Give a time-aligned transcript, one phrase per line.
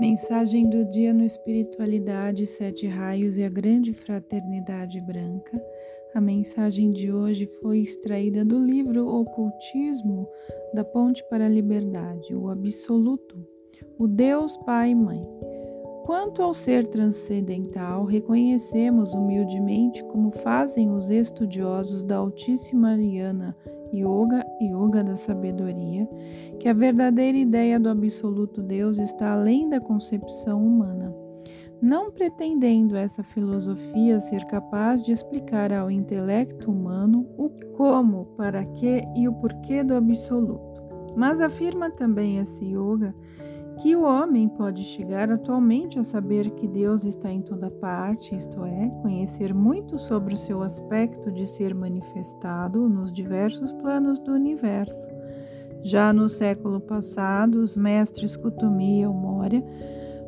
[0.00, 5.62] Mensagem do dia no Espiritualidade, Sete Raios e a Grande Fraternidade Branca.
[6.14, 10.26] A mensagem de hoje foi extraída do livro Ocultismo
[10.72, 13.46] da Ponte para a Liberdade, o Absoluto,
[13.98, 15.22] o Deus Pai e Mãe.
[16.04, 23.56] Quanto ao ser transcendental, reconhecemos humildemente como fazem os estudiosos da Altíssima Ariana
[23.92, 26.08] Yoga, Yoga da Sabedoria,
[26.58, 31.14] que a verdadeira ideia do absoluto Deus está além da concepção humana.
[31.82, 39.02] Não pretendendo essa filosofia ser capaz de explicar ao intelecto humano o como, para que
[39.16, 40.82] e o porquê do absoluto,
[41.16, 43.14] mas afirma também esse yoga
[43.80, 48.62] que o homem pode chegar atualmente a saber que Deus está em toda parte, isto
[48.62, 55.08] é, conhecer muito sobre o seu aspecto de ser manifestado nos diversos planos do universo.
[55.82, 59.64] Já no século passado, os mestres Kutumi e Elmória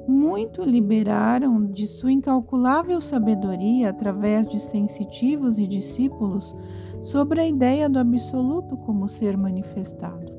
[0.08, 6.56] muito liberaram de sua incalculável sabedoria através de sensitivos e discípulos
[7.02, 10.32] sobre a ideia do absoluto como ser manifestado.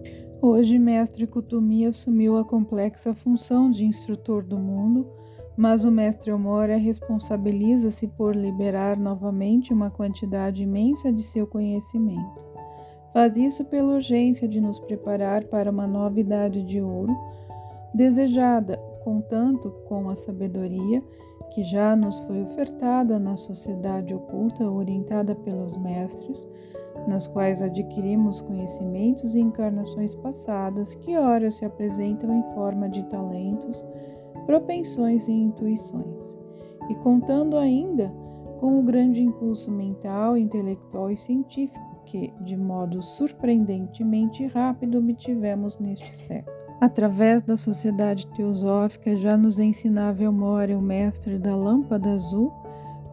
[0.45, 5.07] Hoje, mestre Kutumi assumiu a complexa função de instrutor do mundo,
[5.55, 12.43] mas o mestre Omora responsabiliza-se por liberar novamente uma quantidade imensa de seu conhecimento.
[13.13, 17.15] Faz isso pela urgência de nos preparar para uma nova idade de ouro,
[17.93, 21.01] desejada, contanto com a sabedoria
[21.53, 26.45] que já nos foi ofertada na sociedade oculta orientada pelos mestres,
[27.07, 33.85] nas quais adquirimos conhecimentos e encarnações passadas que ora se apresentam em forma de talentos,
[34.45, 36.37] propensões e intuições,
[36.89, 38.13] e contando ainda
[38.59, 46.15] com o grande impulso mental, intelectual e científico que, de modo surpreendentemente rápido, obtivemos neste
[46.15, 46.55] século.
[46.79, 52.51] Através da sociedade teosófica já nos ensinava Elmore, o mestre da lâmpada azul,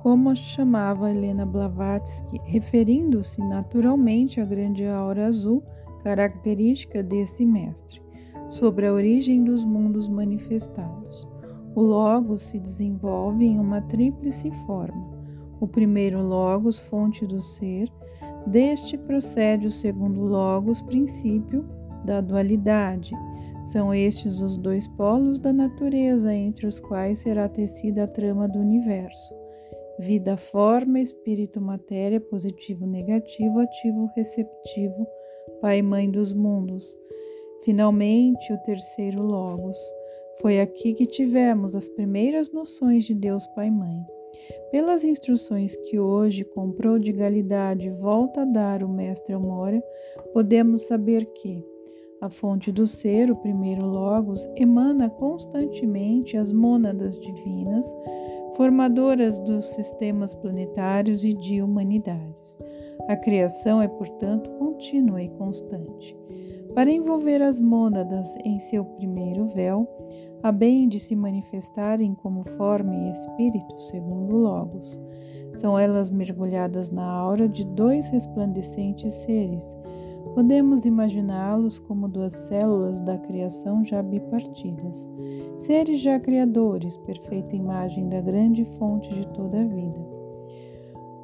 [0.03, 5.62] como chamava Helena Blavatsky, referindo-se naturalmente à grande aura azul,
[6.03, 8.03] característica desse mestre,
[8.49, 11.28] sobre a origem dos mundos manifestados.
[11.75, 15.10] O Logos se desenvolve em uma tríplice forma.
[15.60, 17.93] O primeiro Logos, fonte do ser,
[18.47, 21.69] deste procede o segundo Logos, princípio
[22.06, 23.15] da dualidade.
[23.66, 28.59] São estes os dois polos da natureza entre os quais será tecida a trama do
[28.59, 29.40] universo
[30.00, 35.06] vida, forma, espírito, matéria, positivo, negativo, ativo, receptivo,
[35.61, 36.99] pai e mãe dos mundos.
[37.62, 39.77] Finalmente, o terceiro Logos.
[40.41, 44.00] Foi aqui que tivemos as primeiras noções de Deus Pai e Mãe.
[44.71, 49.83] Pelas instruções que hoje, com prodigalidade, volta a dar o Mestre Amora,
[50.33, 51.62] podemos saber que
[52.21, 57.87] a fonte do ser, o primeiro Logos, emana constantemente as mônadas divinas,
[58.56, 62.56] formadoras dos sistemas planetários e de humanidades.
[63.09, 66.16] A criação é, portanto, contínua e constante.
[66.75, 69.89] Para envolver as mônadas em seu primeiro véu,
[70.43, 75.00] a bem de se manifestarem como forma e espírito, segundo Logos.
[75.56, 79.77] São elas mergulhadas na aura de dois resplandecentes seres,
[80.34, 85.08] Podemos imaginá-los como duas células da criação já bipartidas,
[85.58, 90.00] seres já criadores, perfeita imagem da grande fonte de toda a vida.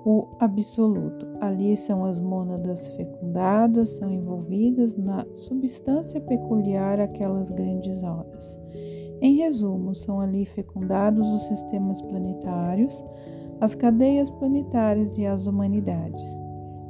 [0.05, 1.27] O absoluto.
[1.41, 8.57] Ali são as mônadas fecundadas, são envolvidas na substância peculiar àquelas grandes auras.
[9.21, 13.05] Em resumo, são ali fecundados os sistemas planetários,
[13.61, 16.23] as cadeias planetárias e as humanidades.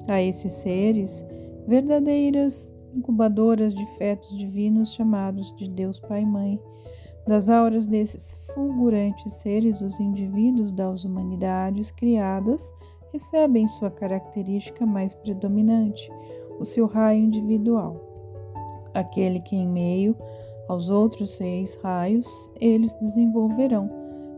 [0.08, 1.24] A esses seres,
[1.66, 6.60] verdadeiras incubadoras de fetos divinos chamados de Deus Pai e Mãe.
[7.26, 12.62] Das auras desses fulgurantes seres, os indivíduos das humanidades criadas
[13.12, 16.10] recebem sua característica mais predominante,
[16.60, 18.00] o seu raio individual.
[18.94, 20.16] Aquele que, em meio
[20.68, 22.26] aos outros seis raios,
[22.60, 23.90] eles desenvolverão,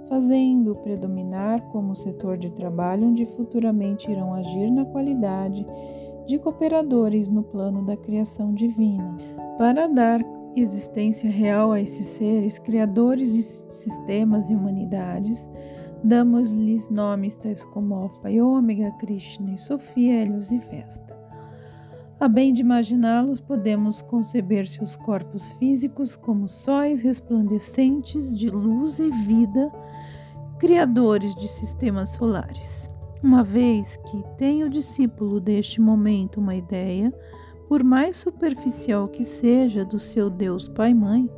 [0.08, 5.97] fazendo-o predominar como setor de trabalho onde futuramente irão agir na qualidade de
[6.36, 9.16] cooperadores no plano da criação divina.
[9.56, 10.20] Para dar
[10.56, 15.48] existência real a esses seres, criadores de sistemas e humanidades,
[16.02, 21.16] damos-lhes nomes tais como Alfa e Ômega, Krishna e Sofia, Helios e Vesta.
[22.20, 29.08] A bem de imaginá-los, podemos conceber seus corpos físicos como sóis resplandecentes de luz e
[29.08, 29.70] vida,
[30.58, 32.87] criadores de sistemas solares.
[33.22, 37.12] Uma vez que tem o discípulo deste momento uma ideia,
[37.68, 41.28] por mais superficial que seja, do seu Deus Pai-Mãe,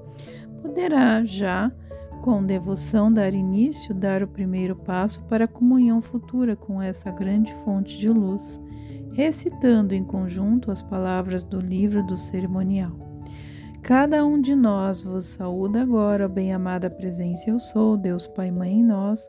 [0.60, 1.72] poderá já
[2.20, 7.52] com devoção, dar início, dar o primeiro passo para a comunhão futura com essa grande
[7.64, 8.60] fonte de luz,
[9.12, 12.92] recitando em conjunto as palavras do livro do cerimonial.
[13.82, 18.84] Cada um de nós vos saúda agora, bem-amada presença eu sou, Deus Pai Mãe em
[18.84, 19.26] nós,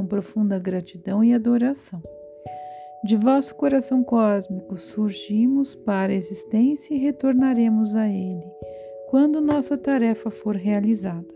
[0.00, 2.02] com profunda gratidão e adoração.
[3.04, 8.46] De vosso coração cósmico surgimos para a existência e retornaremos a Ele,
[9.10, 11.28] quando nossa tarefa for realizada.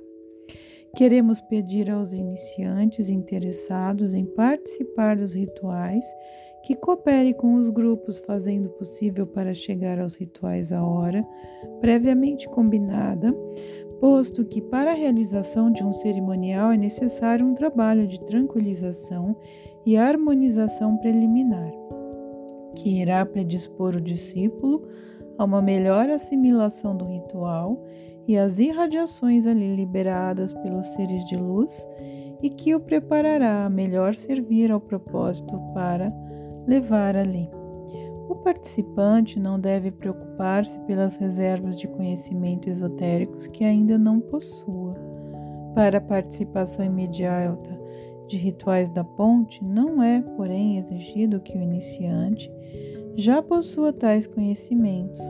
[0.96, 6.06] Queremos pedir aos iniciantes interessados em participar dos rituais
[6.64, 11.22] que coopere com os grupos, fazendo possível para chegar aos rituais a hora
[11.80, 13.34] previamente combinada,
[14.04, 19.34] posto que para a realização de um cerimonial é necessário um trabalho de tranquilização
[19.86, 21.72] e harmonização preliminar,
[22.74, 24.86] que irá predispor o discípulo
[25.38, 27.82] a uma melhor assimilação do ritual
[28.28, 31.88] e as irradiações ali liberadas pelos seres de luz
[32.42, 36.12] e que o preparará a melhor servir ao propósito para
[36.66, 37.48] levar ali.
[38.28, 44.94] O participante não deve preocupar-se pelas reservas de conhecimento esotéricos que ainda não possua.
[45.74, 47.78] Para a participação imediata
[48.26, 52.50] de rituais da ponte, não é, porém, exigido que o iniciante
[53.14, 55.20] já possua tais conhecimentos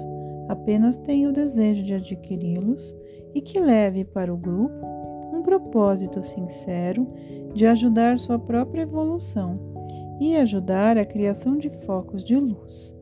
[0.48, 2.96] apenas tenha o desejo de adquiri-los
[3.34, 4.86] e que leve para o grupo
[5.32, 7.06] um propósito sincero
[7.52, 9.73] de ajudar sua própria evolução
[10.20, 12.94] e ajudar a criação de focos de luz.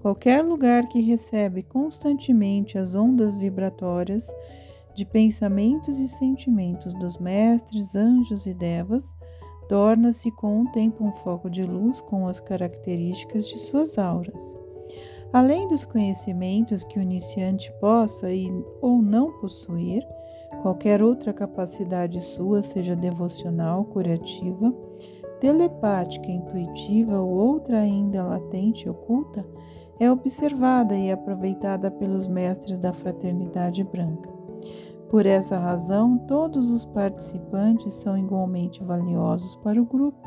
[0.00, 4.26] Qualquer lugar que recebe constantemente as ondas vibratórias
[4.94, 9.14] de pensamentos e sentimentos dos mestres, anjos e devas,
[9.68, 14.56] torna-se com o tempo um foco de luz com as características de suas auras.
[15.32, 18.48] Além dos conhecimentos que o iniciante possa e,
[18.80, 20.06] ou não possuir,
[20.62, 24.72] qualquer outra capacidade sua, seja devocional, curativa,
[25.44, 29.46] telepática, intuitiva ou outra ainda latente e oculta,
[30.00, 34.30] é observada e aproveitada pelos mestres da Fraternidade Branca.
[35.10, 40.26] Por essa razão, todos os participantes são igualmente valiosos para o grupo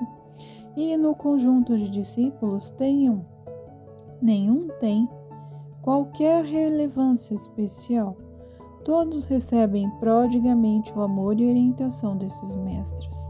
[0.75, 3.25] e no conjunto de discípulos tenham
[4.21, 5.09] nenhum tem
[5.81, 8.15] qualquer relevância especial.
[8.85, 13.26] Todos recebem prodigamente o amor e orientação desses mestres.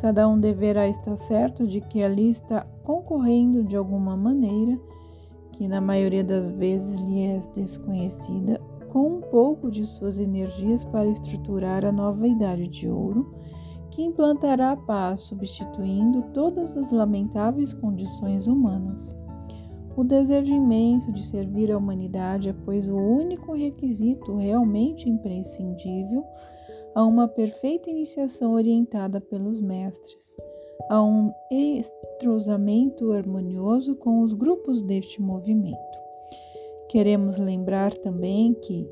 [0.00, 4.80] Cada um deverá estar certo de que ali está concorrendo de alguma maneira,
[5.52, 8.58] que na maioria das vezes lhe é desconhecida,
[8.88, 13.34] com um pouco de suas energias para estruturar a nova idade de ouro,
[13.90, 19.14] que implantará a paz, substituindo todas as lamentáveis condições humanas.
[19.94, 26.24] O desejo imenso de servir à humanidade é, pois, o único requisito realmente imprescindível
[26.94, 30.36] a uma perfeita iniciação orientada pelos mestres,
[30.88, 35.78] a um entrosamento harmonioso com os grupos deste movimento.
[36.88, 38.88] Queremos lembrar também que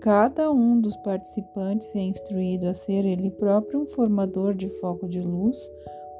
[0.00, 5.20] cada um dos participantes é instruído a ser ele próprio um formador de foco de
[5.20, 5.56] luz,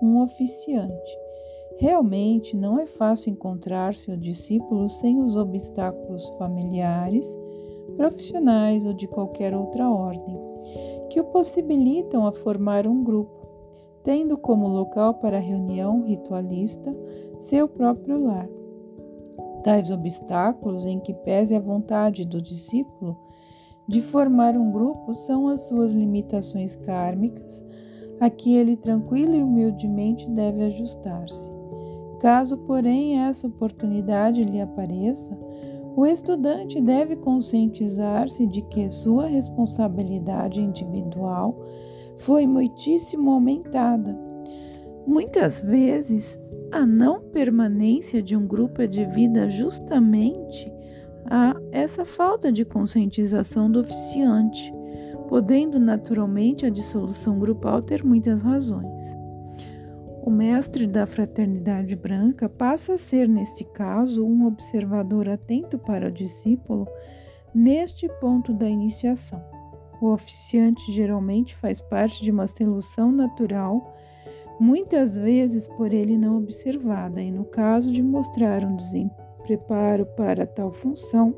[0.02, 1.28] um oficiante
[1.78, 7.24] Realmente não é fácil encontrar seu discípulo sem os obstáculos familiares,
[7.96, 10.36] profissionais ou de qualquer outra ordem,
[11.08, 13.46] que o possibilitam a formar um grupo,
[14.04, 16.94] tendo como local para reunião ritualista
[17.38, 18.48] seu próprio lar.
[19.62, 23.16] Tais obstáculos, em que pese a vontade do discípulo
[23.86, 27.64] de formar um grupo, são as suas limitações kármicas,
[28.20, 31.50] a que ele tranquilo e humildemente deve ajustar-se.
[32.20, 35.38] Caso, porém, essa oportunidade lhe apareça,
[35.98, 41.60] o estudante deve conscientizar-se de que sua responsabilidade individual
[42.18, 44.16] foi muitíssimo aumentada.
[45.04, 46.38] Muitas vezes,
[46.70, 50.72] a não permanência de um grupo é devida justamente
[51.28, 54.72] a essa falta de conscientização do oficiante,
[55.28, 59.17] podendo naturalmente a dissolução grupal ter muitas razões.
[60.28, 66.12] O mestre da fraternidade branca passa a ser, neste caso, um observador atento para o
[66.12, 66.86] discípulo
[67.54, 69.42] neste ponto da iniciação.
[70.02, 73.96] O oficiante geralmente faz parte de uma solução natural,
[74.60, 80.70] muitas vezes por ele não observada, e no caso de mostrar um despreparo para tal
[80.70, 81.34] função,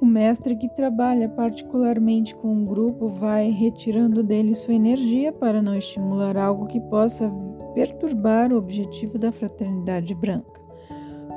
[0.00, 5.76] o mestre que trabalha particularmente com um grupo vai retirando dele sua energia para não
[5.76, 7.28] estimular algo que possa
[7.74, 10.60] perturbar o objetivo da fraternidade branca.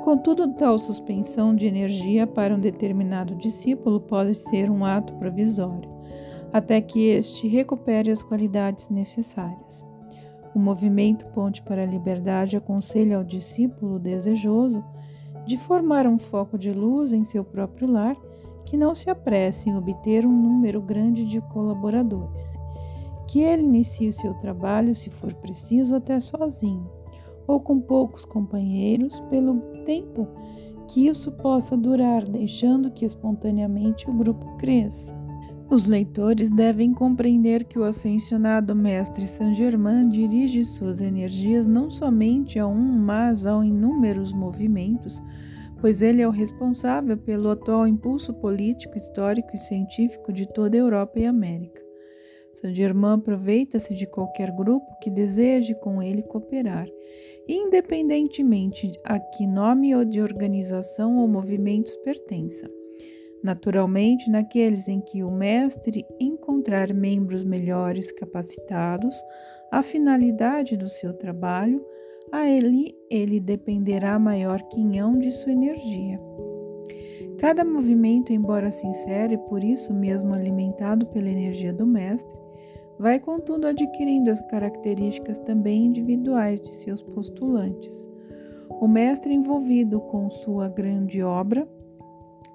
[0.02, 5.96] Contudo, tal suspensão de energia para um determinado discípulo pode ser um ato provisório.
[6.52, 9.84] até que este recupere as qualidades necessárias.
[10.54, 14.82] O movimento Ponte para a Liberdade aconselha ao discípulo desejoso
[15.44, 18.16] de formar um foco de luz em seu próprio lar
[18.64, 22.58] que não se apresse em obter um número grande de colaboradores,
[23.26, 26.90] que ele inicie seu trabalho, se for preciso, até sozinho,
[27.46, 30.28] ou com poucos companheiros, pelo tempo
[30.88, 35.14] que isso possa durar, deixando que espontaneamente o grupo cresça.
[35.68, 42.66] Os leitores devem compreender que o ascensionado Mestre Saint-Germain dirige suas energias não somente a
[42.68, 45.20] um, mas a inúmeros movimentos,
[45.80, 50.80] pois ele é o responsável pelo atual impulso político, histórico e científico de toda a
[50.80, 51.85] Europa e América.
[52.66, 56.88] Saint-Germain aproveita-se de qualquer grupo que deseje com ele cooperar,
[57.48, 62.68] independentemente a que nome ou de organização ou movimentos pertença.
[63.42, 69.14] Naturalmente, naqueles em que o mestre encontrar membros melhores capacitados,
[69.70, 71.84] a finalidade do seu trabalho,
[72.32, 76.20] a ele ele dependerá maior quinhão de sua energia.
[77.38, 82.45] Cada movimento, embora sincero e por isso mesmo alimentado pela energia do mestre,
[82.98, 88.08] vai contudo adquirindo as características também individuais de seus postulantes.
[88.80, 91.66] O mestre envolvido com sua grande obra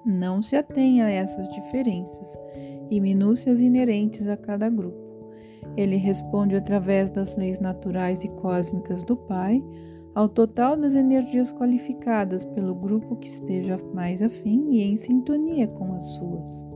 [0.04, 2.36] não se atém a essas diferenças
[2.90, 5.00] e minúcias inerentes a cada grupo.
[5.76, 9.62] Ele responde através das leis naturais e cósmicas do Pai
[10.14, 15.94] ao total das energias qualificadas pelo grupo que esteja mais afim e em sintonia com
[15.94, 16.71] as suas.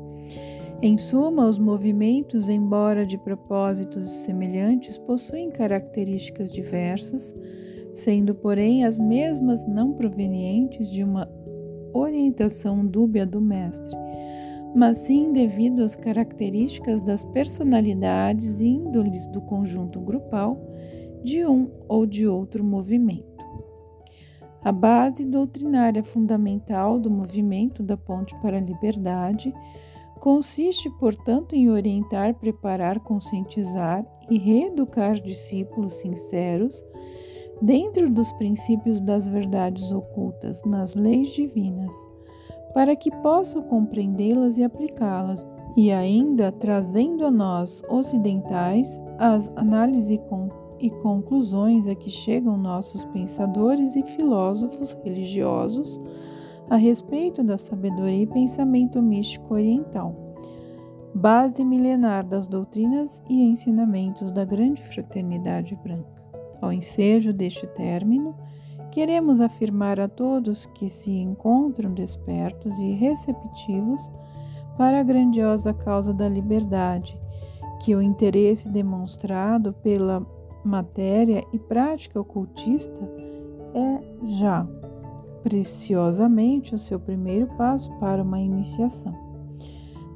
[0.83, 7.35] Em suma, os movimentos, embora de propósitos semelhantes, possuem características diversas,
[7.95, 11.27] sendo, porém, as mesmas não provenientes de uma
[11.95, 13.97] orientação dúbia do mestre,
[14.75, 20.61] mas sim devido às características das personalidades e índoles do conjunto grupal
[21.25, 23.35] de um ou de outro movimento.
[24.63, 29.55] A base doutrinária fundamental do movimento da Ponte para a Liberdade
[30.21, 36.85] consiste, portanto, em orientar, preparar, conscientizar e reeducar discípulos sinceros
[37.63, 41.95] dentro dos princípios das verdades ocultas nas leis divinas,
[42.75, 45.47] para que possam compreendê-las e aplicá-las,
[45.77, 50.19] e ainda trazendo a nós ocidentais as análises
[50.81, 56.01] e conclusões a que chegam nossos pensadores e filósofos religiosos
[56.69, 60.15] a respeito da sabedoria e pensamento místico oriental,
[61.15, 66.23] base milenar das doutrinas e ensinamentos da grande fraternidade branca.
[66.61, 68.37] Ao ensejo deste término,
[68.91, 74.11] queremos afirmar a todos que se encontram despertos e receptivos
[74.77, 77.19] para a grandiosa causa da liberdade,
[77.81, 80.27] que o interesse demonstrado pela
[80.65, 82.99] matéria e prática ocultista
[83.75, 84.67] é já
[85.47, 89.15] preciosamente o seu primeiro passo para uma iniciação.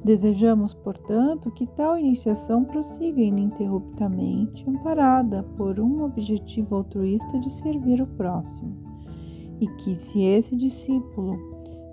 [0.03, 8.07] Desejamos, portanto, que tal iniciação prossiga ininterruptamente, amparada por um objetivo altruísta de servir o
[8.07, 8.75] próximo,
[9.61, 11.39] e que, se esse discípulo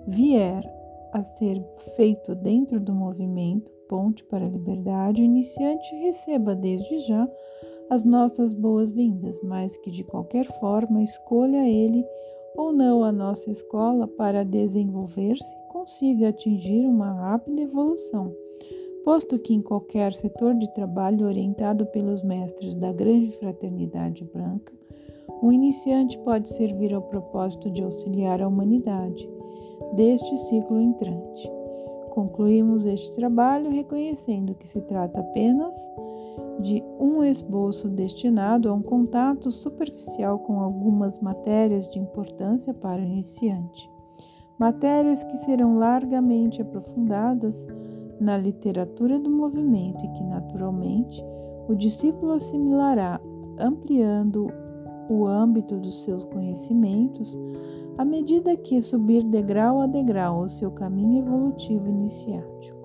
[0.05, 0.69] vier
[1.13, 1.65] a ser
[1.95, 7.25] feito dentro do movimento Ponte para a Liberdade, o iniciante receba desde já
[7.89, 12.05] as nossas boas-vindas, mas que de qualquer forma escolha ele
[12.55, 18.33] ou não a nossa escola para desenvolver-se consiga atingir uma rápida evolução,
[19.03, 24.73] posto que em qualquer setor de trabalho orientado pelos mestres da grande fraternidade branca,
[25.41, 29.29] o iniciante pode servir ao propósito de auxiliar a humanidade
[29.95, 31.49] deste ciclo entrante.
[32.09, 35.77] Concluímos este trabalho reconhecendo que se trata apenas
[36.59, 43.05] de um esboço destinado a um contato superficial com algumas matérias de importância para o
[43.05, 43.89] iniciante
[44.59, 47.65] matérias que serão largamente aprofundadas
[48.19, 51.23] na literatura do movimento e que, naturalmente,
[51.69, 53.21] o discípulo assimilará,
[53.57, 54.47] ampliando
[55.09, 57.39] o âmbito dos seus conhecimentos
[57.97, 62.78] à medida que subir degrau a degrau o seu caminho evolutivo iniciático.